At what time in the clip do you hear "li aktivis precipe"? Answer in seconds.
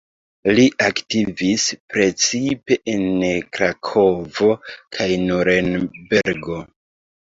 0.59-2.79